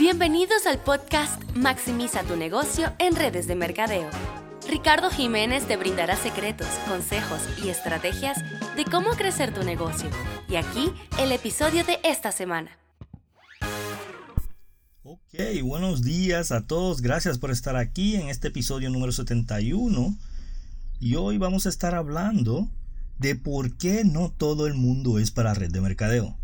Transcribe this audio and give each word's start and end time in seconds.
Bienvenidos 0.00 0.64
al 0.66 0.78
podcast 0.78 1.42
Maximiza 1.54 2.22
tu 2.22 2.34
negocio 2.34 2.90
en 2.98 3.14
redes 3.14 3.46
de 3.46 3.54
mercadeo. 3.54 4.08
Ricardo 4.66 5.10
Jiménez 5.10 5.68
te 5.68 5.76
brindará 5.76 6.16
secretos, 6.16 6.68
consejos 6.88 7.42
y 7.62 7.68
estrategias 7.68 8.38
de 8.76 8.86
cómo 8.86 9.10
crecer 9.10 9.52
tu 9.52 9.62
negocio. 9.62 10.08
Y 10.48 10.56
aquí 10.56 10.90
el 11.18 11.32
episodio 11.32 11.84
de 11.84 11.98
esta 12.02 12.32
semana. 12.32 12.78
Ok, 15.02 15.34
buenos 15.64 16.00
días 16.00 16.50
a 16.50 16.66
todos. 16.66 17.02
Gracias 17.02 17.36
por 17.36 17.50
estar 17.50 17.76
aquí 17.76 18.16
en 18.16 18.30
este 18.30 18.48
episodio 18.48 18.88
número 18.88 19.12
71. 19.12 20.16
Y 20.98 21.16
hoy 21.16 21.36
vamos 21.36 21.66
a 21.66 21.68
estar 21.68 21.94
hablando 21.94 22.70
de 23.18 23.34
por 23.34 23.76
qué 23.76 24.04
no 24.06 24.30
todo 24.30 24.66
el 24.66 24.72
mundo 24.72 25.18
es 25.18 25.30
para 25.30 25.52
red 25.52 25.70
de 25.70 25.82
mercadeo. 25.82 26.38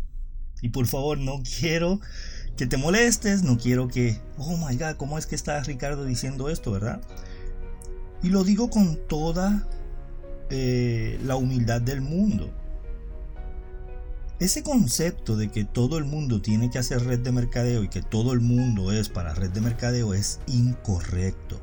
Y 0.61 0.69
por 0.69 0.85
favor, 0.85 1.17
no 1.17 1.41
quiero 1.59 1.99
que 2.57 2.65
te 2.65 2.77
molestes, 2.77 3.43
no 3.43 3.57
quiero 3.57 3.87
que, 3.87 4.19
oh 4.37 4.57
my 4.57 4.75
god, 4.75 4.95
¿cómo 4.97 5.17
es 5.17 5.27
que 5.27 5.35
está 5.35 5.61
Ricardo 5.61 6.03
diciendo 6.03 6.49
esto, 6.49 6.71
verdad? 6.71 7.01
Y 8.23 8.29
lo 8.29 8.43
digo 8.43 8.69
con 8.69 8.97
toda 9.07 9.67
eh, 10.49 11.19
la 11.23 11.35
humildad 11.35 11.81
del 11.81 12.01
mundo. 12.01 12.51
Ese 14.39 14.63
concepto 14.63 15.35
de 15.35 15.49
que 15.49 15.65
todo 15.65 15.97
el 15.97 16.05
mundo 16.05 16.41
tiene 16.41 16.69
que 16.69 16.79
hacer 16.79 17.03
red 17.03 17.19
de 17.19 17.31
mercadeo 17.31 17.83
y 17.83 17.89
que 17.89 18.01
todo 18.01 18.33
el 18.33 18.39
mundo 18.39 18.91
es 18.91 19.09
para 19.09 19.33
red 19.33 19.51
de 19.51 19.61
mercadeo 19.61 20.13
es 20.13 20.39
incorrecto. 20.47 21.59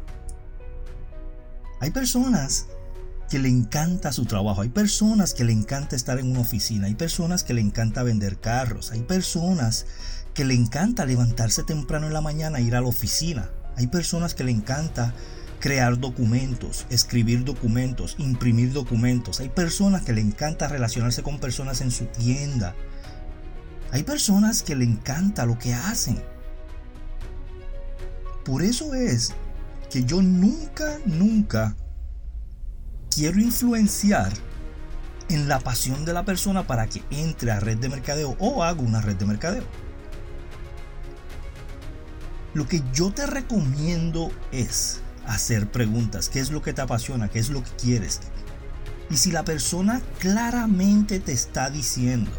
Hay 1.80 1.90
personas 1.90 2.66
que 3.30 3.38
le 3.38 3.48
encanta 3.48 4.12
su 4.12 4.26
trabajo, 4.26 4.60
hay 4.60 4.68
personas 4.68 5.34
que 5.34 5.44
le 5.44 5.52
encanta 5.52 5.96
estar 5.96 6.18
en 6.18 6.30
una 6.30 6.40
oficina, 6.40 6.86
hay 6.86 6.94
personas 6.94 7.42
que 7.44 7.54
le 7.54 7.60
encanta 7.60 8.02
vender 8.02 8.38
carros, 8.38 8.92
hay 8.92 9.02
personas 9.02 9.86
que 10.34 10.44
le 10.44 10.54
encanta 10.54 11.06
levantarse 11.06 11.62
temprano 11.62 12.06
en 12.06 12.12
la 12.12 12.20
mañana 12.20 12.58
e 12.58 12.62
ir 12.62 12.74
a 12.76 12.80
la 12.80 12.88
oficina. 12.88 13.50
Hay 13.76 13.86
personas 13.86 14.34
que 14.34 14.44
le 14.44 14.50
encanta 14.50 15.14
crear 15.60 15.98
documentos, 15.98 16.86
escribir 16.90 17.44
documentos, 17.44 18.16
imprimir 18.18 18.72
documentos. 18.72 19.40
Hay 19.40 19.48
personas 19.48 20.02
que 20.02 20.12
le 20.12 20.20
encanta 20.20 20.68
relacionarse 20.68 21.22
con 21.22 21.38
personas 21.38 21.80
en 21.80 21.90
su 21.90 22.04
tienda. 22.06 22.74
Hay 23.90 24.02
personas 24.02 24.62
que 24.62 24.76
le 24.76 24.84
encanta 24.84 25.46
lo 25.46 25.58
que 25.58 25.72
hacen. 25.72 26.22
Por 28.44 28.62
eso 28.62 28.92
es 28.94 29.32
que 29.90 30.04
yo 30.04 30.20
nunca, 30.20 30.98
nunca 31.06 31.76
quiero 33.14 33.40
influenciar 33.40 34.32
en 35.28 35.48
la 35.48 35.60
pasión 35.60 36.04
de 36.04 36.12
la 36.12 36.24
persona 36.24 36.66
para 36.66 36.88
que 36.88 37.02
entre 37.10 37.52
a 37.52 37.60
red 37.60 37.78
de 37.78 37.88
mercadeo 37.88 38.36
o 38.40 38.64
haga 38.64 38.80
una 38.80 39.00
red 39.00 39.16
de 39.16 39.26
mercadeo. 39.26 39.64
Lo 42.54 42.66
que 42.66 42.82
yo 42.92 43.12
te 43.12 43.26
recomiendo 43.26 44.30
es 44.52 45.00
hacer 45.26 45.70
preguntas. 45.70 46.28
¿Qué 46.28 46.40
es 46.40 46.50
lo 46.50 46.62
que 46.62 46.72
te 46.72 46.82
apasiona? 46.82 47.28
¿Qué 47.28 47.38
es 47.38 47.50
lo 47.50 47.62
que 47.62 47.70
quieres? 47.70 48.20
Y 49.10 49.16
si 49.16 49.30
la 49.30 49.44
persona 49.44 50.02
claramente 50.18 51.20
te 51.20 51.32
está 51.32 51.70
diciendo 51.70 52.30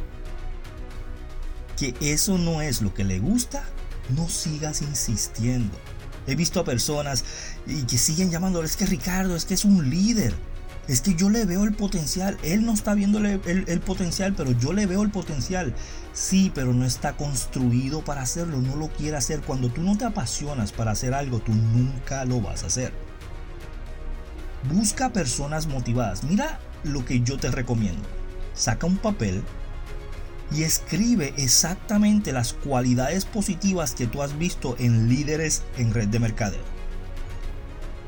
que 1.78 1.96
eso 2.02 2.38
no 2.38 2.62
es 2.62 2.82
lo 2.82 2.94
que 2.94 3.04
le 3.04 3.20
gusta, 3.20 3.64
no 4.10 4.30
sigas 4.30 4.82
insistiendo. 4.82 5.78
He 6.28 6.36
visto 6.36 6.60
a 6.60 6.66
personas 6.66 7.24
y 7.68 7.84
que 7.84 7.98
siguen 7.98 8.32
llamándole, 8.32 8.68
es 8.68 8.78
que 8.78 8.86
Ricardo, 8.86 9.36
es 9.36 9.46
que 9.46 9.54
es 9.54 9.66
un 9.66 9.90
líder. 9.90 10.34
Es 10.88 11.02
que 11.02 11.16
yo 11.16 11.30
le 11.30 11.46
veo 11.46 11.64
el 11.64 11.74
potencial. 11.74 12.38
Él 12.44 12.66
no 12.66 12.74
está 12.74 12.94
viendo 12.94 13.18
el, 13.20 13.82
potencial, 13.82 14.34
pero 14.36 14.52
yo 14.52 14.72
le 14.72 14.86
veo 14.86 15.02
el 15.02 15.10
potencial. 15.10 15.74
Sí, 16.14 16.52
pero 16.54 16.74
no 16.74 16.86
está 16.86 17.18
construido 17.18 18.04
para 18.04 18.22
hacerlo. 18.22 18.62
No 18.62 18.76
lo 18.76 18.90
quiere 18.90 19.18
hacer. 19.18 19.42
Cuando 19.42 19.70
tú 19.70 19.82
no 19.82 19.98
te 19.98 20.06
apasionas 20.06 20.72
para 20.72 20.92
hacer 20.92 21.14
algo, 21.14 21.40
tú 21.40 21.54
nunca 21.54 22.24
lo 22.26 22.40
vas 22.40 22.64
a 22.64 22.68
hacer. 22.68 22.94
Busca 24.72 25.12
personas 25.12 25.66
motivadas. 25.66 26.24
Mira 26.24 26.60
lo 26.84 27.04
que 27.04 27.22
yo 27.22 27.38
te 27.38 27.50
recomiendo. 27.50 28.08
Saca 28.54 28.86
un 28.86 28.98
papel 28.98 29.44
y 30.52 30.64
escribe 30.64 31.34
exactamente 31.38 32.32
las 32.32 32.54
cualidades 32.54 33.26
positivas 33.26 33.96
que 33.96 34.06
tú 34.06 34.22
has 34.22 34.38
visto 34.38 34.76
en 34.78 35.10
líderes 35.10 35.64
en 35.78 35.94
red 35.94 36.08
de 36.08 36.20
mercadeo 36.20 36.76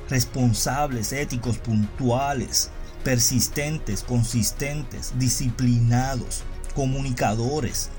responsables, 0.09 1.11
éticos, 1.13 1.57
puntuales, 1.57 2.71
persistentes, 3.03 4.03
consistentes, 4.03 5.13
disciplinados, 5.17 6.43
comunicadores. 6.75 7.89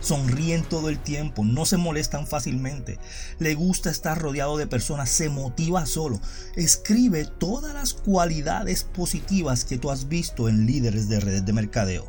Sonríen 0.00 0.62
todo 0.62 0.88
el 0.88 0.98
tiempo, 1.00 1.44
no 1.44 1.66
se 1.66 1.76
molestan 1.76 2.26
fácilmente, 2.26 2.98
le 3.40 3.54
gusta 3.54 3.90
estar 3.90 4.20
rodeado 4.20 4.56
de 4.56 4.68
personas, 4.68 5.10
se 5.10 5.28
motiva 5.28 5.86
solo. 5.86 6.20
Escribe 6.54 7.24
todas 7.24 7.74
las 7.74 7.94
cualidades 7.94 8.84
positivas 8.84 9.64
que 9.64 9.78
tú 9.78 9.90
has 9.90 10.08
visto 10.08 10.48
en 10.48 10.66
líderes 10.66 11.08
de 11.08 11.18
redes 11.18 11.44
de 11.44 11.52
mercadeo. 11.52 12.06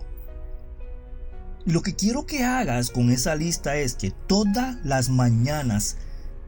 Lo 1.66 1.82
que 1.82 1.96
quiero 1.96 2.26
que 2.26 2.44
hagas 2.44 2.90
con 2.90 3.12
esa 3.12 3.36
lista 3.36 3.76
es 3.76 3.96
que 3.96 4.12
todas 4.12 4.78
las 4.84 5.10
mañanas 5.10 5.98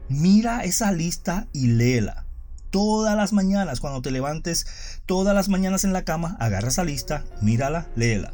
mira 0.08 0.64
esa 0.64 0.92
lista 0.92 1.48
y 1.52 1.66
léela 1.68 2.26
todas 2.72 3.14
las 3.16 3.32
mañanas, 3.32 3.78
cuando 3.78 4.02
te 4.02 4.10
levantes, 4.10 4.66
todas 5.06 5.34
las 5.36 5.48
mañanas 5.48 5.84
en 5.84 5.92
la 5.92 6.02
cama, 6.02 6.36
agarra 6.40 6.68
esa 6.68 6.82
lista, 6.82 7.24
mírala, 7.40 7.86
léela. 7.94 8.32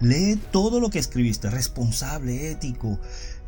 Lee 0.00 0.40
todo 0.50 0.80
lo 0.80 0.90
que 0.90 0.98
escribiste, 0.98 1.48
responsable, 1.50 2.50
ético, 2.50 2.98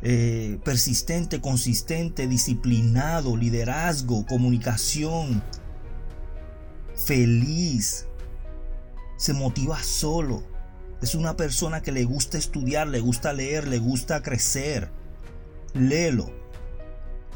eh, 0.01 0.59
persistente, 0.63 1.41
consistente, 1.41 2.27
disciplinado, 2.27 3.35
liderazgo, 3.35 4.25
comunicación, 4.25 5.43
feliz, 6.95 8.05
se 9.17 9.33
motiva 9.33 9.81
solo. 9.83 10.43
Es 11.01 11.15
una 11.15 11.35
persona 11.35 11.81
que 11.81 11.91
le 11.91 12.03
gusta 12.03 12.37
estudiar, 12.37 12.87
le 12.87 12.99
gusta 12.99 13.33
leer, 13.33 13.67
le 13.67 13.79
gusta 13.79 14.21
crecer. 14.21 14.91
Léelo 15.73 16.38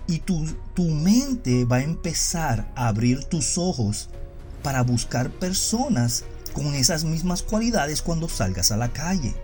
y 0.08 0.20
tu, 0.20 0.46
tu 0.74 0.84
mente 0.84 1.66
va 1.66 1.78
a 1.78 1.84
empezar 1.84 2.72
a 2.76 2.88
abrir 2.88 3.24
tus 3.24 3.58
ojos 3.58 4.10
para 4.62 4.82
buscar 4.82 5.30
personas 5.30 6.26
con 6.54 6.74
esas 6.76 7.04
mismas 7.04 7.42
cualidades 7.42 8.02
cuando 8.02 8.30
salgas 8.30 8.72
a 8.72 8.78
la 8.78 8.90
calle. 8.90 9.36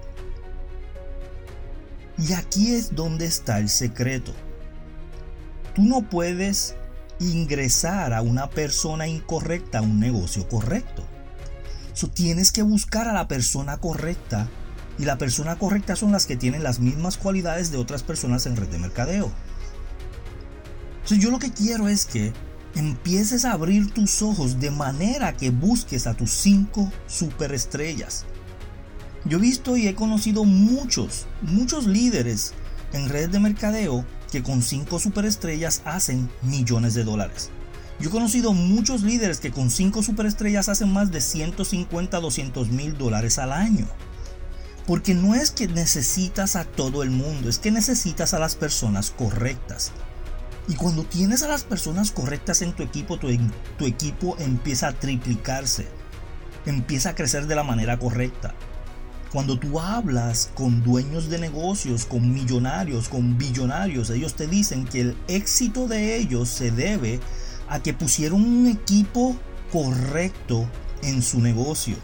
Y 2.18 2.34
aquí 2.34 2.74
es 2.74 2.96
donde 2.96 3.26
está 3.26 3.60
el 3.60 3.70
secreto. 3.70 4.34
Tú 5.76 5.84
no 5.84 6.10
puedes 6.10 6.76
ingresar 7.20 8.14
a 8.14 8.22
una 8.22 8.50
persona 8.50 9.08
incorrecta 9.08 9.80
a 9.80 9.82
un 9.82 10.00
negocio 10.00 10.48
correcto. 10.48 11.04
So, 11.94 12.10
tienes 12.10 12.52
que 12.52 12.62
buscar 12.62 13.08
a 13.08 13.14
la 13.14 13.28
persona 13.28 13.78
correcta 13.78 14.48
y 14.98 15.06
la 15.06 15.18
persona 15.18 15.58
correcta 15.58 15.96
son 15.96 16.12
las 16.12 16.26
que 16.26 16.38
tienen 16.38 16.64
las 16.64 16.80
mismas 16.80 17.18
cualidades 17.18 17.72
de 17.72 17.78
otras 17.78 18.04
personas 18.04 18.46
en 18.46 18.58
red 18.58 18.68
de 18.68 18.80
mercadeo 18.80 19.32
yo 21.18 21.32
lo 21.32 21.40
que 21.40 21.52
quiero 21.52 21.88
es 21.88 22.06
que 22.06 22.34
empieces 22.76 23.46
a 23.46 23.54
abrir 23.54 23.92
tus 23.92 24.22
ojos 24.22 24.60
de 24.60 24.72
manera 24.72 25.36
que 25.36 25.50
busques 25.50 26.08
a 26.08 26.14
tus 26.14 26.32
cinco 26.32 26.92
superestrellas. 27.08 28.26
Yo 29.26 29.38
he 29.38 29.42
visto 29.42 29.76
y 29.76 29.88
he 29.88 29.96
conocido 29.96 30.46
muchos, 30.46 31.26
muchos 31.42 31.88
líderes 31.88 32.54
en 32.94 33.10
redes 33.10 33.32
de 33.32 33.40
mercadeo 33.40 34.06
que 34.32 34.44
con 34.44 34.62
cinco 34.62 35.00
superestrellas 35.00 35.82
hacen 35.86 36.30
millones 36.42 36.94
de 36.94 37.04
dólares. 37.04 37.50
Yo 38.00 38.10
he 38.10 38.12
conocido 38.12 38.54
muchos 38.54 39.04
líderes 39.04 39.40
que 39.40 39.52
con 39.52 39.70
cinco 39.70 40.04
superestrellas 40.04 40.70
hacen 40.70 40.94
más 40.94 41.12
de 41.12 41.20
150, 41.20 42.20
200 42.20 42.70
mil 42.70 42.98
dólares 42.98 43.40
al 43.40 43.52
año. 43.52 43.88
Porque 44.88 45.14
no 45.14 45.36
es 45.36 45.52
que 45.52 45.68
necesitas 45.68 46.56
a 46.56 46.64
todo 46.64 47.04
el 47.04 47.10
mundo, 47.10 47.50
es 47.50 47.60
que 47.60 47.72
necesitas 47.72 48.34
a 48.34 48.40
las 48.40 48.56
personas 48.56 49.12
correctas. 49.12 49.92
Y 50.70 50.76
cuando 50.76 51.04
tienes 51.04 51.42
a 51.42 51.48
las 51.48 51.64
personas 51.64 52.12
correctas 52.12 52.62
en 52.62 52.74
tu 52.74 52.84
equipo, 52.84 53.18
tu, 53.18 53.28
equipo 53.28 54.38
empieza 54.38 54.90
a 54.90 54.94
triplicarse, 54.94 55.88
empieza 56.68 57.10
a 57.10 57.16
crecer 57.16 57.48
de 57.48 57.56
la 57.56 57.64
manera 57.64 57.98
correcta. 57.98 58.54
Cuando 59.34 59.58
tú 59.58 59.80
hablas 59.80 60.52
con 60.54 60.84
dueños 60.84 61.28
de 61.28 61.40
negocios, 61.40 62.06
con 62.06 62.32
millonarios, 62.32 63.10
con 63.10 63.36
billonarios, 63.36 64.12
ellos 64.12 64.36
te 64.36 64.46
dicen 64.46 64.86
que 64.86 65.02
el 65.02 65.18
éxito 65.28 65.88
de 65.88 66.18
ellos 66.18 66.50
se 66.50 66.70
debe 66.70 67.20
a 67.68 67.80
que 67.80 67.96
pusieron 67.96 68.44
un 68.44 68.68
equipo 68.68 69.36
correcto 69.72 70.68
en 71.02 71.24
su 71.24 71.42
negocio. 71.42 71.96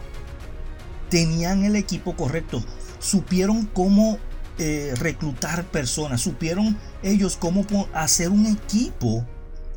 Tenían 1.08 1.64
el 1.64 1.76
equipo 1.76 2.16
correcto, 2.16 2.64
supieron 2.98 3.66
cómo 3.66 4.18
eh, 4.58 4.94
reclutar 4.96 5.64
personas, 5.64 6.20
supieron 6.20 6.78
ellos 7.02 7.36
cómo 7.36 7.66
hacer 7.92 8.30
un 8.30 8.46
equipo 8.46 9.26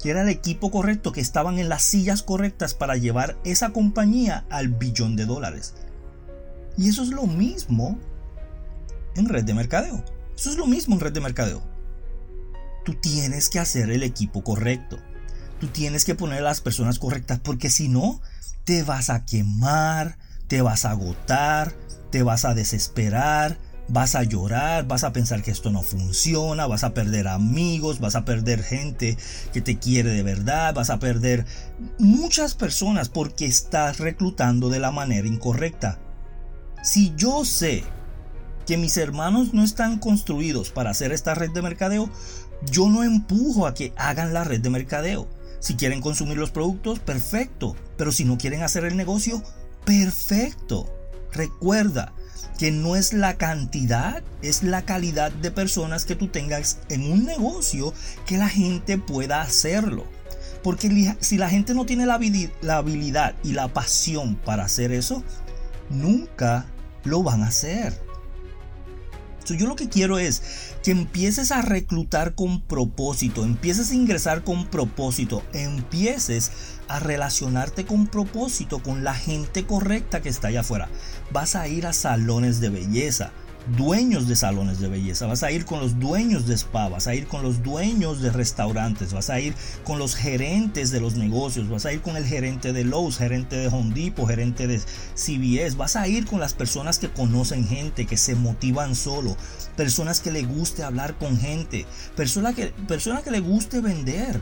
que 0.02 0.10
era 0.10 0.22
el 0.22 0.30
equipo 0.30 0.72
correcto, 0.72 1.12
que 1.12 1.22
estaban 1.22 1.60
en 1.60 1.70
las 1.70 1.84
sillas 1.84 2.24
correctas 2.24 2.74
para 2.74 2.96
llevar 2.96 3.38
esa 3.44 3.72
compañía 3.72 4.46
al 4.50 4.70
billón 4.70 5.16
de 5.16 5.26
dólares. 5.26 5.74
Y 6.78 6.88
eso 6.88 7.04
es 7.04 7.10
lo 7.10 7.28
mismo 7.28 8.00
en 9.16 9.28
red 9.28 9.44
de 9.44 9.54
mercadeo. 9.54 10.04
Eso 10.36 10.50
es 10.50 10.58
lo 10.58 10.68
mismo 10.68 10.96
en 10.96 11.02
red 11.02 11.12
de 11.12 11.22
mercadeo. 11.22 11.62
tú 12.86 12.96
tienes 12.96 13.50
que 13.50 13.60
hacer 13.60 13.92
el 13.92 14.04
equipo 14.04 14.44
correcto. 14.44 14.98
Tú 15.60 15.68
tienes 15.68 16.06
que 16.06 16.16
poner 16.16 16.40
a 16.40 16.44
las 16.44 16.62
personas 16.62 16.98
correctas 16.98 17.40
porque 17.44 17.70
si 17.70 17.90
no, 17.90 18.22
te 18.64 18.84
vas 18.84 19.10
a 19.10 19.26
quemar, 19.26 20.18
te 20.48 20.62
vas 20.62 20.86
a 20.86 20.92
agotar, 20.92 21.74
te 22.10 22.24
vas 22.24 22.46
a 22.46 22.54
desesperar, 22.54 23.58
vas 23.90 24.16
a 24.16 24.24
llorar, 24.24 24.88
vas 24.88 25.04
a 25.04 25.12
pensar 25.12 25.44
que 25.44 25.52
esto 25.52 25.72
no 25.72 25.84
funciona, 25.84 26.68
vas 26.68 26.84
a 26.84 26.94
perder 26.94 27.28
amigos, 27.28 28.00
vas 28.00 28.16
a 28.16 28.26
perder 28.26 28.64
gente 28.64 29.18
que 29.52 29.62
te 29.62 29.78
quiere 29.78 30.12
de 30.12 30.24
verdad, 30.24 30.74
vas 30.74 30.90
a 30.90 31.00
perder 31.00 31.46
muchas 31.98 32.54
personas 32.54 33.10
porque 33.10 33.46
estás 33.46 34.00
reclutando 34.00 34.70
de 34.70 34.80
la 34.80 34.92
manera 34.92 35.28
incorrecta. 35.28 36.00
Si 36.84 37.14
yo 37.16 37.44
sé 37.46 37.84
que 38.66 38.78
mis 38.78 38.98
hermanos 38.98 39.54
no 39.54 39.64
están 39.64 39.98
construidos 39.98 40.70
para 40.70 40.92
hacer 40.92 41.12
esta 41.12 41.34
red 41.34 41.50
de 41.52 41.62
mercadeo, 41.62 42.10
yo 42.72 42.90
no 42.90 43.04
empujo 43.04 43.66
a 43.66 43.74
que 43.74 43.94
hagan 43.98 44.34
la 44.34 44.44
red 44.44 44.62
de 44.62 44.70
mercadeo. 44.70 45.28
Si 45.60 45.76
quieren 45.76 46.02
consumir 46.02 46.38
los 46.38 46.52
productos, 46.52 47.00
perfecto. 47.00 47.76
Pero 47.98 48.12
si 48.12 48.26
no 48.26 48.38
quieren 48.38 48.62
hacer 48.64 48.86
el 48.86 48.96
negocio, 48.96 49.42
perfecto. 49.86 50.94
Recuerda, 51.34 52.14
que 52.58 52.72
no 52.72 52.96
es 52.96 53.14
la 53.14 53.38
cantidad, 53.38 54.22
es 54.42 54.64
la 54.64 54.84
calidad 54.84 55.32
de 55.32 55.52
personas 55.52 56.06
que 56.06 56.16
tú 56.16 56.28
tengas 56.28 56.80
en 56.90 57.12
un 57.12 57.26
negocio 57.26 57.94
que 58.26 58.38
la 58.38 58.50
gente 58.50 58.98
pueda 58.98 59.42
hacerlo. 59.42 60.06
Porque 60.64 61.16
si 61.22 61.38
la 61.38 61.50
gente 61.50 61.74
no 61.74 61.86
tiene 61.86 62.06
la 62.06 62.16
habilidad 62.16 63.36
y 63.44 63.54
la 63.54 63.68
pasión 63.70 64.36
para 64.36 64.66
hacer 64.66 64.92
eso, 64.92 65.24
nunca 65.90 66.66
lo 67.06 67.24
van 67.24 67.44
a 67.44 67.48
hacer 67.48 68.09
yo 69.54 69.68
lo 69.68 69.76
que 69.76 69.90
quiero 69.90 70.20
es 70.20 70.42
que 70.84 70.92
empieces 70.92 71.52
a 71.52 71.62
reclutar 71.62 72.36
con 72.36 72.62
propósito, 72.62 73.44
empieces 73.44 73.92
a 73.92 73.96
ingresar 73.96 74.44
con 74.44 74.68
propósito, 74.68 75.44
empieces 75.54 76.52
a 76.88 77.00
relacionarte 77.00 77.86
con 77.86 78.08
propósito 78.08 78.82
con 78.82 79.04
la 79.04 79.14
gente 79.14 79.66
correcta 79.66 80.22
que 80.22 80.30
está 80.30 80.50
allá 80.50 80.62
afuera. 80.62 80.90
Vas 81.32 81.56
a 81.56 81.68
ir 81.68 81.86
a 81.86 81.94
salones 81.94 82.60
de 82.60 82.70
belleza, 82.70 83.32
dueños 83.78 84.28
de 84.28 84.36
salones 84.36 84.80
de 84.80 84.90
belleza, 84.90 85.28
vas 85.28 85.44
a 85.44 85.52
ir 85.52 85.66
con 85.66 85.80
los 85.80 86.00
dueños 86.00 86.48
de 86.48 86.56
spa, 86.56 86.90
vas 86.90 87.08
a 87.08 87.16
ir 87.16 87.28
con 87.28 87.44
los 87.44 87.64
dueños 87.64 88.22
de 88.22 88.32
restaurantes, 88.32 89.14
vas 89.14 89.30
a 89.30 89.40
ir 89.40 89.54
con 89.84 90.00
los 90.00 90.16
gerentes 90.16 90.92
de 90.92 91.00
los 91.00 91.16
negocios, 91.16 91.70
vas 91.70 91.86
a 91.86 91.94
ir 91.94 92.02
con 92.02 92.18
el 92.18 92.26
gerente 92.26 92.74
de 92.74 92.84
Lowe's, 92.84 93.18
gerente 93.18 93.56
de 93.56 93.68
Home 93.68 93.94
Depot, 93.94 94.28
gerente 94.28 94.68
de 94.68 94.80
CBS, 95.16 95.78
vas 95.78 95.96
a 95.96 96.08
ir 96.08 96.26
con 96.26 96.40
las 96.40 96.54
personas 96.54 97.00
que 97.00 97.10
conocen 97.10 97.68
gente, 97.68 98.06
que 98.06 98.18
se 98.18 98.36
motivan 98.36 98.96
solo, 98.96 99.36
personas 99.76 100.20
que 100.20 100.32
le 100.32 100.44
guste 100.44 100.84
hablar 100.84 101.18
con 101.18 101.38
gente, 101.38 101.86
personas 102.16 102.56
que, 102.56 102.68
personas 102.88 103.24
que 103.24 103.32
le 103.32 103.40
guste 103.40 103.82
vender 103.82 104.42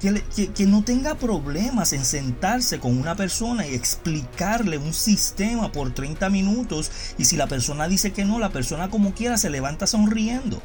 que, 0.00 0.66
no 0.66 0.82
tenga 0.82 1.14
problemas 1.14 1.92
en 1.92 2.04
sentarse 2.04 2.80
con 2.80 2.98
una 2.98 3.16
persona 3.16 3.66
y 3.66 3.74
explicarle 3.74 4.78
un 4.78 4.94
sistema 4.94 5.70
por 5.72 5.92
30 5.92 6.30
minutos 6.30 6.90
y 7.18 7.26
si 7.26 7.36
la 7.36 7.46
persona 7.46 7.86
dice 7.86 8.12
que 8.12 8.24
no, 8.24 8.38
la 8.38 8.48
persona 8.48 8.88
como 8.88 9.12
quiera 9.12 9.36
se 9.36 9.50
levanta 9.50 9.86
sonriendo. 9.86 10.62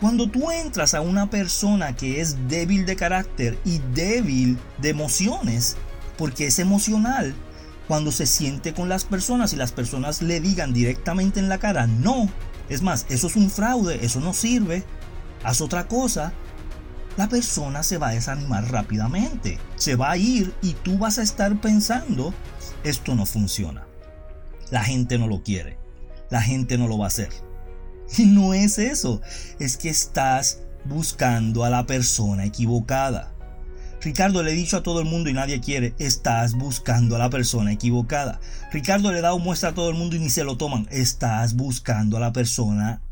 Cuando 0.00 0.30
tú 0.30 0.52
entras 0.52 0.94
a 0.94 1.00
una 1.00 1.28
persona 1.28 1.96
que 1.96 2.20
es 2.20 2.48
débil 2.48 2.86
de 2.86 2.94
carácter 2.94 3.58
y 3.64 3.80
débil 3.92 4.56
de 4.80 4.90
emociones, 4.90 5.76
porque 6.16 6.46
es 6.46 6.60
emocional, 6.60 7.34
cuando 7.88 8.12
se 8.12 8.26
siente 8.26 8.72
con 8.72 8.88
las 8.88 9.04
personas 9.04 9.52
y 9.52 9.56
las 9.56 9.72
personas 9.72 10.22
le 10.22 10.40
digan 10.40 10.72
directamente 10.72 11.40
en 11.40 11.48
la 11.48 11.58
cara, 11.58 11.88
no, 11.88 12.28
es 12.68 12.82
más, 12.82 13.06
eso 13.08 13.26
es 13.26 13.34
un 13.34 13.50
fraude, 13.50 14.04
eso 14.04 14.20
no 14.20 14.32
sirve, 14.32 14.84
haz 15.42 15.60
otra 15.60 15.88
cosa, 15.88 16.32
la 17.18 17.28
persona 17.28 17.82
se 17.82 17.98
va 17.98 18.08
a 18.08 18.12
desanimar 18.12 18.70
rápidamente. 18.70 19.58
Se 19.74 19.96
va 19.96 20.12
a 20.12 20.16
ir 20.16 20.54
y 20.62 20.74
tú 20.74 20.98
vas 20.98 21.18
a 21.18 21.22
estar 21.22 21.60
pensando, 21.60 22.32
esto 22.84 23.16
no 23.16 23.26
funciona. 23.26 23.88
La 24.70 24.84
gente 24.84 25.18
no 25.18 25.26
lo 25.26 25.42
quiere. 25.42 25.78
La 26.30 26.40
gente 26.40 26.78
no 26.78 26.86
lo 26.86 26.96
va 26.96 27.06
a 27.06 27.08
hacer. 27.08 27.30
Y 28.16 28.24
no 28.24 28.54
es 28.54 28.78
eso. 28.78 29.20
Es 29.58 29.76
que 29.76 29.88
estás 29.88 30.60
buscando 30.84 31.64
a 31.64 31.70
la 31.70 31.86
persona 31.86 32.44
equivocada. 32.44 33.34
Ricardo 34.00 34.44
le 34.44 34.52
he 34.52 34.54
dicho 34.54 34.76
a 34.76 34.84
todo 34.84 35.00
el 35.00 35.06
mundo 35.06 35.28
y 35.28 35.34
nadie 35.34 35.60
quiere, 35.60 35.94
estás 35.98 36.54
buscando 36.54 37.16
a 37.16 37.18
la 37.18 37.30
persona 37.30 37.72
equivocada. 37.72 38.38
Ricardo 38.72 39.10
le 39.10 39.18
he 39.18 39.22
dado 39.22 39.40
muestra 39.40 39.70
a 39.70 39.74
todo 39.74 39.90
el 39.90 39.96
mundo 39.96 40.14
y 40.14 40.20
ni 40.20 40.30
se 40.30 40.44
lo 40.44 40.56
toman, 40.56 40.86
estás 40.92 41.54
buscando 41.54 42.16
a 42.16 42.20
la 42.20 42.32
persona 42.32 43.02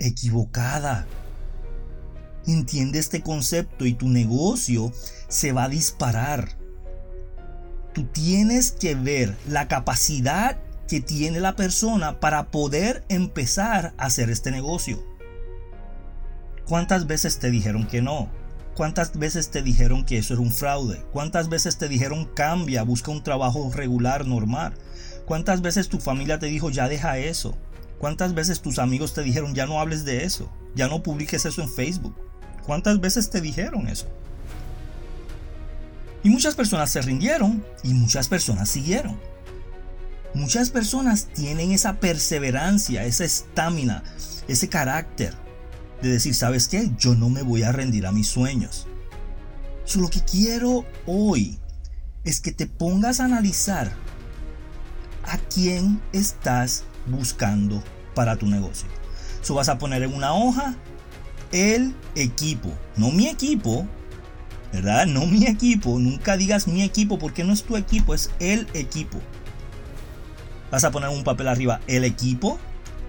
equivocada. 0.00 1.06
Entiende 2.46 2.98
este 2.98 3.22
concepto 3.22 3.86
y 3.86 3.94
tu 3.94 4.08
negocio 4.08 4.92
se 5.28 5.52
va 5.52 5.64
a 5.64 5.68
disparar. 5.68 6.58
Tú 7.92 8.04
tienes 8.04 8.72
que 8.72 8.94
ver 8.94 9.36
la 9.48 9.68
capacidad 9.68 10.58
que 10.88 11.00
tiene 11.00 11.40
la 11.40 11.56
persona 11.56 12.20
para 12.20 12.50
poder 12.50 13.04
empezar 13.08 13.94
a 13.96 14.06
hacer 14.06 14.30
este 14.30 14.50
negocio. 14.50 15.02
¿Cuántas 16.66 17.06
veces 17.06 17.38
te 17.38 17.50
dijeron 17.50 17.86
que 17.86 18.02
no? 18.02 18.30
¿Cuántas 18.74 19.16
veces 19.16 19.50
te 19.50 19.62
dijeron 19.62 20.04
que 20.04 20.18
eso 20.18 20.34
era 20.34 20.42
un 20.42 20.50
fraude? 20.50 21.04
¿Cuántas 21.12 21.48
veces 21.48 21.78
te 21.78 21.88
dijeron 21.88 22.28
cambia, 22.34 22.82
busca 22.82 23.12
un 23.12 23.22
trabajo 23.22 23.70
regular, 23.72 24.26
normal? 24.26 24.74
¿Cuántas 25.26 25.62
veces 25.62 25.88
tu 25.88 26.00
familia 26.00 26.38
te 26.38 26.46
dijo 26.46 26.70
ya 26.70 26.88
deja 26.88 27.18
eso? 27.18 27.56
¿Cuántas 27.98 28.34
veces 28.34 28.60
tus 28.60 28.78
amigos 28.78 29.14
te 29.14 29.22
dijeron 29.22 29.54
ya 29.54 29.66
no 29.66 29.80
hables 29.80 30.04
de 30.04 30.24
eso? 30.24 30.50
Ya 30.74 30.88
no 30.88 31.02
publiques 31.02 31.44
eso 31.46 31.62
en 31.62 31.70
Facebook? 31.70 32.16
¿Cuántas 32.66 33.00
veces 33.00 33.30
te 33.30 33.40
dijeron 33.40 33.88
eso? 33.88 34.06
Y 36.22 36.30
muchas 36.30 36.54
personas 36.54 36.90
se 36.90 37.02
rindieron 37.02 37.64
y 37.82 37.92
muchas 37.92 38.28
personas 38.28 38.68
siguieron. 38.70 39.20
Muchas 40.32 40.70
personas 40.70 41.26
tienen 41.26 41.70
esa 41.72 42.00
perseverancia, 42.00 43.04
esa 43.04 43.24
estamina, 43.24 44.02
ese 44.48 44.68
carácter 44.68 45.34
de 46.02 46.08
decir, 46.08 46.34
¿sabes 46.34 46.66
qué? 46.66 46.90
Yo 46.98 47.14
no 47.14 47.28
me 47.28 47.42
voy 47.42 47.62
a 47.62 47.72
rendir 47.72 48.06
a 48.06 48.12
mis 48.12 48.28
sueños. 48.28 48.86
lo 49.94 50.08
que 50.08 50.24
quiero 50.24 50.84
hoy 51.06 51.58
es 52.24 52.40
que 52.40 52.52
te 52.52 52.66
pongas 52.66 53.20
a 53.20 53.26
analizar 53.26 53.92
a 55.24 55.38
quién 55.38 56.00
estás 56.12 56.84
buscando 57.06 57.82
para 58.14 58.36
tu 58.36 58.46
negocio. 58.46 58.88
Eso 59.42 59.54
vas 59.54 59.68
a 59.68 59.78
poner 59.78 60.02
en 60.02 60.14
una 60.14 60.34
hoja 60.34 60.74
el 61.54 61.94
equipo, 62.16 62.70
no 62.96 63.12
mi 63.12 63.28
equipo, 63.28 63.86
¿verdad? 64.72 65.06
No 65.06 65.24
mi 65.24 65.46
equipo, 65.46 66.00
nunca 66.00 66.36
digas 66.36 66.66
mi 66.66 66.82
equipo 66.82 67.16
porque 67.18 67.44
no 67.44 67.52
es 67.52 67.62
tu 67.62 67.76
equipo, 67.76 68.12
es 68.12 68.32
el 68.40 68.66
equipo. 68.74 69.20
Vas 70.72 70.82
a 70.82 70.90
poner 70.90 71.10
un 71.10 71.22
papel 71.22 71.46
arriba 71.46 71.80
el 71.86 72.02
equipo 72.02 72.58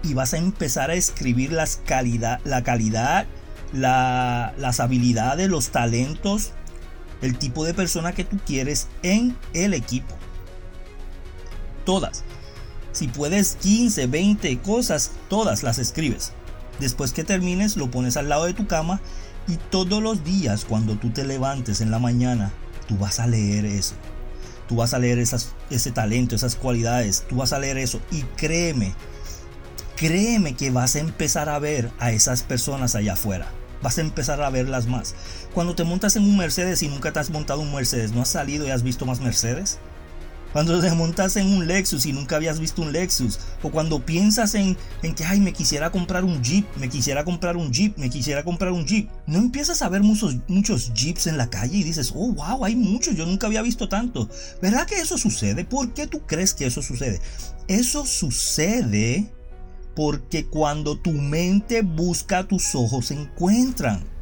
y 0.04 0.14
vas 0.14 0.32
a 0.32 0.38
empezar 0.38 0.90
a 0.90 0.94
escribir 0.94 1.50
las 1.50 1.78
calidad, 1.84 2.40
la 2.44 2.62
calidad, 2.62 3.26
las 3.72 4.78
habilidades, 4.78 5.50
los 5.50 5.70
talentos, 5.70 6.52
el 7.22 7.36
tipo 7.36 7.64
de 7.64 7.74
persona 7.74 8.12
que 8.12 8.22
tú 8.22 8.38
quieres 8.46 8.86
en 9.02 9.36
el 9.54 9.74
equipo. 9.74 10.14
Todas. 11.84 12.22
Si 12.92 13.08
puedes 13.08 13.56
15, 13.56 14.06
20 14.06 14.58
cosas, 14.58 15.10
todas 15.28 15.64
las 15.64 15.80
escribes. 15.80 16.32
Después 16.80 17.12
que 17.12 17.24
termines, 17.24 17.76
lo 17.76 17.90
pones 17.90 18.16
al 18.16 18.28
lado 18.28 18.44
de 18.44 18.54
tu 18.54 18.66
cama 18.66 19.00
y 19.48 19.56
todos 19.56 20.02
los 20.02 20.24
días 20.24 20.64
cuando 20.64 20.96
tú 20.96 21.10
te 21.10 21.24
levantes 21.24 21.80
en 21.80 21.90
la 21.90 21.98
mañana, 21.98 22.52
tú 22.88 22.96
vas 22.98 23.20
a 23.20 23.26
leer 23.26 23.64
eso. 23.64 23.94
Tú 24.68 24.76
vas 24.76 24.94
a 24.94 24.98
leer 24.98 25.18
ese 25.18 25.90
talento, 25.92 26.34
esas 26.34 26.56
cualidades, 26.56 27.24
tú 27.28 27.36
vas 27.36 27.52
a 27.52 27.58
leer 27.58 27.78
eso 27.78 28.00
y 28.10 28.22
créeme, 28.36 28.94
créeme 29.96 30.56
que 30.56 30.70
vas 30.70 30.96
a 30.96 30.98
empezar 30.98 31.48
a 31.48 31.58
ver 31.60 31.92
a 32.00 32.10
esas 32.10 32.42
personas 32.42 32.96
allá 32.96 33.12
afuera. 33.12 33.46
Vas 33.82 33.98
a 33.98 34.00
empezar 34.00 34.42
a 34.42 34.50
verlas 34.50 34.86
más. 34.86 35.14
Cuando 35.54 35.76
te 35.76 35.84
montas 35.84 36.16
en 36.16 36.24
un 36.24 36.36
Mercedes 36.36 36.82
y 36.82 36.88
nunca 36.88 37.12
te 37.12 37.20
has 37.20 37.30
montado 37.30 37.60
un 37.60 37.72
Mercedes, 37.72 38.12
¿no 38.12 38.22
has 38.22 38.28
salido 38.28 38.66
y 38.66 38.70
has 38.70 38.82
visto 38.82 39.06
más 39.06 39.20
Mercedes? 39.20 39.78
Cuando 40.52 40.80
te 40.80 40.88
en 40.88 41.46
un 41.48 41.66
Lexus 41.66 42.06
y 42.06 42.12
nunca 42.12 42.36
habías 42.36 42.58
visto 42.58 42.82
un 42.82 42.92
Lexus. 42.92 43.38
O 43.62 43.70
cuando 43.70 44.04
piensas 44.04 44.54
en, 44.54 44.76
en 45.02 45.14
que, 45.14 45.24
ay, 45.24 45.40
me 45.40 45.52
quisiera 45.52 45.90
comprar 45.90 46.24
un 46.24 46.42
Jeep, 46.42 46.66
me 46.76 46.88
quisiera 46.88 47.24
comprar 47.24 47.56
un 47.56 47.72
Jeep, 47.72 47.96
me 47.98 48.08
quisiera 48.08 48.42
comprar 48.44 48.72
un 48.72 48.86
Jeep. 48.86 49.10
No 49.26 49.38
empiezas 49.38 49.82
a 49.82 49.88
ver 49.88 50.02
muchos, 50.02 50.36
muchos 50.48 50.92
Jeeps 50.94 51.26
en 51.26 51.36
la 51.36 51.50
calle 51.50 51.78
y 51.78 51.82
dices, 51.82 52.12
oh, 52.14 52.32
wow, 52.32 52.64
hay 52.64 52.76
muchos, 52.76 53.16
yo 53.16 53.26
nunca 53.26 53.46
había 53.46 53.62
visto 53.62 53.88
tanto. 53.88 54.28
¿Verdad 54.62 54.86
que 54.86 55.00
eso 55.00 55.18
sucede? 55.18 55.64
¿Por 55.64 55.92
qué 55.92 56.06
tú 56.06 56.20
crees 56.26 56.54
que 56.54 56.66
eso 56.66 56.82
sucede? 56.82 57.20
Eso 57.68 58.06
sucede 58.06 59.30
porque 59.94 60.46
cuando 60.46 60.98
tu 60.98 61.12
mente 61.12 61.82
busca, 61.82 62.46
tus 62.46 62.74
ojos 62.74 63.06
se 63.06 63.14
encuentran. 63.14 64.15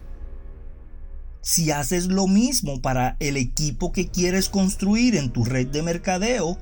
Si 1.44 1.70
haces 1.70 2.06
lo 2.06 2.26
mismo 2.26 2.80
para 2.80 3.18
el 3.20 3.36
equipo 3.36 3.92
que 3.92 4.08
quieres 4.08 4.48
construir 4.48 5.14
en 5.14 5.30
tu 5.30 5.44
red 5.44 5.66
de 5.66 5.82
mercadeo, 5.82 6.56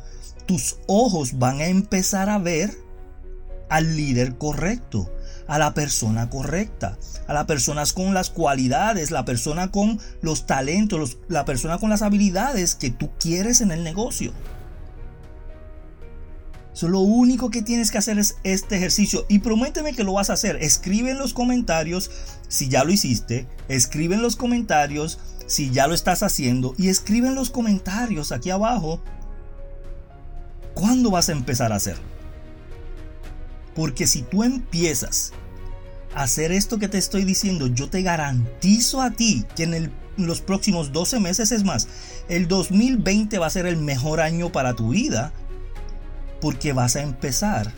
tus 0.47 0.79
ojos 0.89 1.39
van 1.39 1.61
a 1.61 1.67
empezar 1.67 2.29
a 2.29 2.39
ver 2.39 2.77
al 3.69 3.97
líder 3.97 4.37
correcto, 4.39 5.09
a 5.47 5.59
la 5.59 5.73
persona 5.73 6.29
correcta, 6.31 6.99
a 7.29 7.33
las 7.33 7.45
personas 7.45 7.93
con 7.93 8.13
las 8.13 8.31
cualidades, 8.31 9.13
la 9.13 9.25
persona 9.25 9.71
con 9.71 10.01
los 10.21 10.49
talentos, 10.49 11.17
la 11.29 11.45
persona 11.45 11.79
con 11.79 11.89
las 11.89 12.03
habilidades 12.03 12.75
que 12.75 12.91
tú 12.91 13.09
quieres 13.21 13.61
en 13.61 13.71
el 13.71 13.85
negocio. 13.85 14.33
So, 16.73 16.89
lo 16.89 17.01
único 17.01 17.51
que 17.51 17.63
tienes 17.63 17.91
que 17.91 17.99
hacer 17.99 18.19
es 18.19 18.37
este 18.45 18.77
ejercicio 18.77 19.27
y 19.29 19.41
prométeme 19.41 19.93
que 19.93 20.05
lo 20.05 20.15
vas 20.15 20.31
a 20.31 20.35
hacer. 20.35 20.57
Escribe 20.63 21.11
en 21.11 21.19
los 21.19 21.35
comentarios 21.35 22.11
si 22.49 22.69
ya 22.69 22.85
lo 22.85 22.93
hiciste, 22.93 23.47
escribe 23.69 24.15
en 24.15 24.23
los 24.23 24.37
comentarios 24.37 25.19
si 25.47 25.71
ya 25.71 25.87
lo 25.87 25.95
estás 25.95 26.23
haciendo 26.23 26.75
y 26.79 26.89
escribe 26.89 27.29
en 27.29 27.35
los 27.35 27.51
comentarios 27.51 28.33
aquí 28.33 28.51
abajo 28.51 29.03
cuándo 30.75 31.11
vas 31.11 31.29
a 31.29 31.33
empezar 31.33 31.73
a 31.73 31.77
hacerlo. 31.77 32.05
Porque 33.75 34.07
si 34.07 34.23
tú 34.23 34.43
empiezas 34.43 35.33
a 36.15 36.23
hacer 36.23 36.53
esto 36.53 36.79
que 36.79 36.89
te 36.89 36.99
estoy 36.99 37.25
diciendo, 37.25 37.67
yo 37.67 37.89
te 37.89 38.03
garantizo 38.03 39.01
a 39.03 39.11
ti 39.11 39.45
que 39.57 39.65
en, 39.65 39.93
los 40.17 40.41
próximos 40.43 40.93
12 40.93 41.21
meses 41.21 41.53
es 41.53 41.65
más, 41.65 41.89
el 42.29 42.49
2020 42.49 43.39
va 43.39 43.47
a 43.47 43.51
ser 43.51 43.67
el 43.67 43.79
mejor 43.79 44.21
año 44.21 44.53
para 44.53 44.75
tu 44.75 44.91
vida 44.91 45.33
porque 46.43 46.73
vas 46.73 46.97
a 46.97 47.03
empezar 47.03 47.73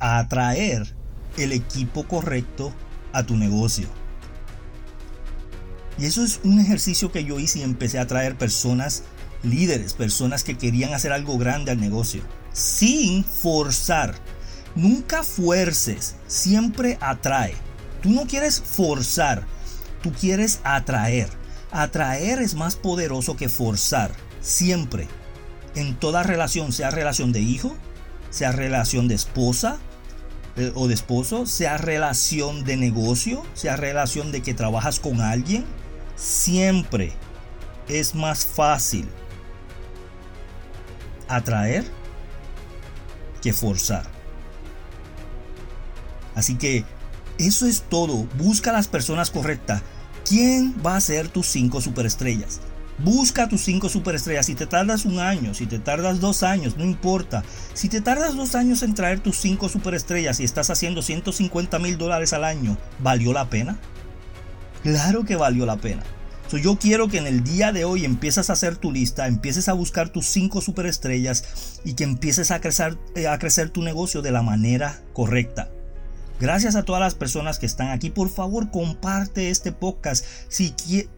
a 0.00 0.18
atraer 0.18 0.96
el 1.36 1.52
equipo 1.52 2.08
correcto 2.08 2.72
a 3.12 3.24
tu 3.24 3.36
negocio. 3.36 3.88
Y 5.98 6.06
eso 6.06 6.24
es 6.24 6.40
un 6.44 6.58
ejercicio 6.58 7.12
que 7.12 7.24
yo 7.24 7.38
hice 7.38 7.58
y 7.58 7.62
empecé 7.62 7.98
a 7.98 8.02
atraer 8.02 8.36
personas 8.38 9.04
líderes, 9.42 9.92
personas 9.92 10.44
que 10.44 10.56
querían 10.56 10.94
hacer 10.94 11.12
algo 11.12 11.36
grande 11.36 11.72
al 11.72 11.80
negocio, 11.80 12.22
sin 12.54 13.22
forzar. 13.22 14.14
Nunca 14.74 15.22
fuerces, 15.22 16.16
siempre 16.26 16.96
atrae. 17.02 17.54
Tú 18.02 18.08
no 18.10 18.26
quieres 18.26 18.60
forzar, 18.60 19.44
tú 20.02 20.10
quieres 20.10 20.60
atraer. 20.64 21.28
Atraer 21.70 22.40
es 22.40 22.54
más 22.54 22.76
poderoso 22.76 23.36
que 23.36 23.50
forzar, 23.50 24.10
siempre. 24.40 25.06
En 25.74 25.96
toda 25.96 26.22
relación, 26.22 26.72
sea 26.72 26.90
relación 26.90 27.32
de 27.32 27.40
hijo, 27.40 27.76
sea 28.30 28.52
relación 28.52 29.08
de 29.08 29.14
esposa 29.14 29.78
eh, 30.56 30.72
o 30.74 30.88
de 30.88 30.94
esposo, 30.94 31.46
sea 31.46 31.78
relación 31.78 32.64
de 32.64 32.76
negocio, 32.76 33.44
sea 33.54 33.76
relación 33.76 34.32
de 34.32 34.42
que 34.42 34.54
trabajas 34.54 35.00
con 35.00 35.20
alguien, 35.20 35.64
siempre 36.16 37.12
es 37.88 38.14
más 38.14 38.46
fácil 38.46 39.08
atraer 41.28 41.84
que 43.42 43.52
forzar. 43.52 44.04
Así 46.34 46.56
que 46.56 46.84
eso 47.38 47.66
es 47.66 47.82
todo. 47.82 48.26
Busca 48.38 48.72
las 48.72 48.88
personas 48.88 49.30
correctas. 49.30 49.82
¿Quién 50.24 50.74
va 50.84 50.96
a 50.96 51.00
ser 51.00 51.28
tus 51.28 51.46
cinco 51.46 51.80
superestrellas? 51.80 52.60
Busca 52.98 53.48
tus 53.48 53.62
cinco 53.62 53.88
superestrellas. 53.88 54.46
Si 54.46 54.54
te 54.54 54.66
tardas 54.66 55.04
un 55.04 55.18
año, 55.18 55.52
si 55.54 55.66
te 55.66 55.78
tardas 55.78 56.20
dos 56.20 56.42
años, 56.42 56.76
no 56.76 56.84
importa. 56.84 57.42
Si 57.72 57.88
te 57.88 58.00
tardas 58.00 58.36
dos 58.36 58.54
años 58.54 58.82
en 58.82 58.94
traer 58.94 59.20
tus 59.20 59.36
cinco 59.36 59.68
superestrellas 59.68 60.38
y 60.40 60.44
estás 60.44 60.70
haciendo 60.70 61.02
150 61.02 61.78
mil 61.80 61.98
dólares 61.98 62.32
al 62.32 62.44
año, 62.44 62.78
¿valió 63.00 63.32
la 63.32 63.50
pena? 63.50 63.78
Claro 64.82 65.24
que 65.24 65.36
valió 65.36 65.66
la 65.66 65.76
pena. 65.76 66.02
yo 66.52 66.78
quiero 66.78 67.08
que 67.08 67.18
en 67.18 67.26
el 67.26 67.42
día 67.42 67.72
de 67.72 67.84
hoy 67.84 68.04
empieces 68.04 68.48
a 68.48 68.52
hacer 68.52 68.76
tu 68.76 68.92
lista, 68.92 69.26
empieces 69.26 69.68
a 69.68 69.72
buscar 69.72 70.10
tus 70.10 70.26
cinco 70.26 70.60
superestrellas 70.60 71.80
y 71.84 71.94
que 71.94 72.04
empieces 72.04 72.52
a 72.52 72.60
crecer, 72.60 72.96
eh, 73.16 73.26
a 73.26 73.40
crecer 73.40 73.70
tu 73.70 73.82
negocio 73.82 74.22
de 74.22 74.30
la 74.30 74.42
manera 74.42 75.02
correcta. 75.12 75.73
Gracias 76.40 76.74
a 76.74 76.82
todas 76.82 77.00
las 77.00 77.14
personas 77.14 77.58
que 77.58 77.66
están 77.66 77.88
aquí. 77.88 78.10
Por 78.10 78.28
favor, 78.28 78.70
comparte 78.70 79.50
este 79.50 79.72
podcast 79.72 80.24
si 80.48 80.74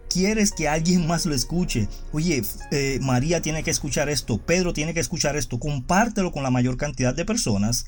quieres 0.09 0.53
que 0.53 0.69
alguien 0.69 1.07
más 1.07 1.27
lo 1.27 1.35
escuche. 1.35 1.89
Oye, 2.13 2.43
eh, 2.71 2.99
María 3.01 3.41
tiene 3.41 3.63
que 3.63 3.71
escuchar 3.71 4.09
esto, 4.09 4.39
Pedro 4.39 4.73
tiene 4.73 4.95
que 4.95 5.01
escuchar 5.01 5.37
esto. 5.37 5.59
Compártelo 5.59 6.33
con 6.33 6.43
la 6.43 6.51
mayor 6.51 6.77
cantidad 6.77 7.15
de 7.15 7.25
personas 7.25 7.87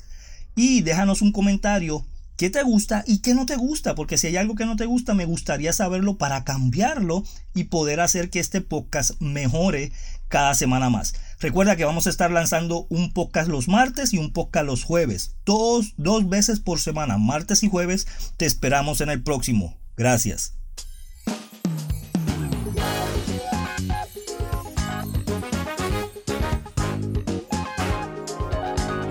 y 0.55 0.81
déjanos 0.81 1.21
un 1.21 1.31
comentario 1.31 2.05
qué 2.39 2.49
te 2.49 2.63
gusta 2.63 3.03
y 3.05 3.19
qué 3.19 3.33
no 3.33 3.45
te 3.45 3.57
gusta, 3.57 3.95
porque 3.95 4.17
si 4.17 4.27
hay 4.27 4.37
algo 4.37 4.55
que 4.55 4.65
no 4.65 4.77
te 4.77 4.85
gusta, 4.85 5.13
me 5.13 5.25
gustaría 5.25 5.73
saberlo 5.73 6.17
para 6.17 6.45
cambiarlo 6.45 7.23
y 7.53 7.65
poder 7.65 7.99
hacer 7.99 8.29
que 8.29 8.39
este 8.39 8.61
podcast 8.61 9.19
mejore 9.19 9.91
cada 10.29 10.55
semana 10.55 10.89
más. 10.89 11.13
Recuerda 11.39 11.77
que 11.77 11.85
vamos 11.85 12.05
a 12.05 12.09
estar 12.09 12.31
lanzando 12.31 12.85
un 12.89 13.13
podcast 13.13 13.47
los 13.47 13.69
martes 13.69 14.13
y 14.13 14.17
un 14.17 14.33
podcast 14.33 14.65
los 14.65 14.83
jueves, 14.83 15.37
dos, 15.45 15.93
dos 15.95 16.27
veces 16.27 16.59
por 16.59 16.79
semana, 16.79 17.17
martes 17.17 17.63
y 17.63 17.69
jueves. 17.69 18.07
Te 18.35 18.45
esperamos 18.45 18.99
en 18.99 19.09
el 19.09 19.23
próximo. 19.23 19.77
Gracias. 19.95 20.55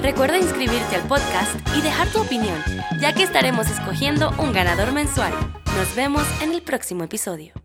Recuerda 0.02 0.38
inscribirte 0.38 0.97
al 0.97 1.06
podcast 1.08 1.54
y 1.76 1.80
dejar 1.80 2.11
tu 2.12 2.20
opinión, 2.20 2.58
ya 3.00 3.14
que 3.14 3.23
estaremos 3.23 3.68
escogiendo 3.68 4.35
un 4.38 4.52
ganador 4.52 4.92
mensual. 4.92 5.32
Nos 5.76 5.94
vemos 5.94 6.25
en 6.42 6.52
el 6.52 6.62
próximo 6.62 7.04
episodio. 7.04 7.57